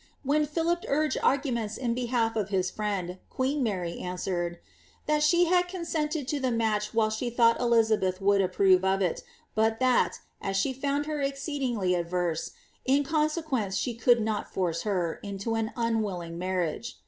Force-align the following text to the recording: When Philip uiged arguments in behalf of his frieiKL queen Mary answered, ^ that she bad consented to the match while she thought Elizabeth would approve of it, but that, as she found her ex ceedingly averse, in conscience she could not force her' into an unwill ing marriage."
When 0.23 0.47
Philip 0.47 0.81
uiged 0.85 1.17
arguments 1.21 1.77
in 1.77 1.93
behalf 1.93 2.35
of 2.35 2.49
his 2.49 2.71
frieiKL 2.71 3.19
queen 3.29 3.61
Mary 3.61 3.99
answered, 3.99 4.53
^ 4.53 4.57
that 5.05 5.21
she 5.21 5.47
bad 5.47 5.67
consented 5.67 6.27
to 6.29 6.39
the 6.39 6.49
match 6.49 6.91
while 6.95 7.11
she 7.11 7.29
thought 7.29 7.59
Elizabeth 7.59 8.19
would 8.19 8.41
approve 8.41 8.83
of 8.83 9.03
it, 9.03 9.21
but 9.53 9.79
that, 9.79 10.17
as 10.41 10.57
she 10.57 10.73
found 10.73 11.05
her 11.05 11.21
ex 11.21 11.43
ceedingly 11.43 11.95
averse, 11.95 12.49
in 12.83 13.03
conscience 13.03 13.75
she 13.75 13.93
could 13.93 14.21
not 14.21 14.51
force 14.51 14.81
her' 14.81 15.19
into 15.21 15.53
an 15.53 15.71
unwill 15.77 16.25
ing 16.25 16.39
marriage." 16.39 16.97